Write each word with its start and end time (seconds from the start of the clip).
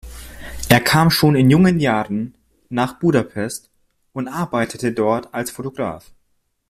Er 0.67 0.79
kam 0.79 1.11
schon 1.11 1.35
in 1.35 1.51
jungen 1.51 1.79
Jahren 1.79 2.33
nach 2.69 2.97
Budapest 2.99 3.69
und 4.13 4.27
arbeitete 4.29 4.93
dort 4.93 5.31
als 5.35 5.51
Fotograf. 5.51 6.11